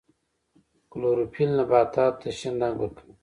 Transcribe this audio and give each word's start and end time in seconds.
کلوروفیل 0.91 1.49
نباتاتو 1.59 2.17
ته 2.19 2.27
شین 2.37 2.53
رنګ 2.61 2.75
ورکوي 2.79 3.13